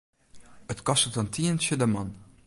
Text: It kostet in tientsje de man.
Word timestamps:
It 0.73 0.79
kostet 0.87 1.15
in 1.21 1.27
tientsje 1.33 1.75
de 1.81 1.85
man. 1.93 2.09